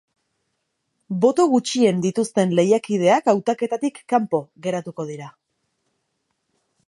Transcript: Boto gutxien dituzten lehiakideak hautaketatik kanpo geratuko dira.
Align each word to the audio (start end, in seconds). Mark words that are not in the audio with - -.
Boto 1.23 1.43
gutxien 1.51 1.99
dituzten 2.05 2.55
lehiakideak 2.61 3.31
hautaketatik 3.35 4.01
kanpo 4.15 4.41
geratuko 4.69 5.09
dira. 5.13 5.29